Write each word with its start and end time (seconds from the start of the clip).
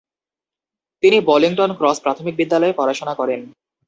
তিনি 1.03 1.17
Bolington 1.29 1.71
Cross 1.79 1.97
প্রাথমিক 2.03 2.33
বিদ্যালয়ে 2.37 2.77
পড়াশোনা 2.79 3.13
করেন। 3.15 3.41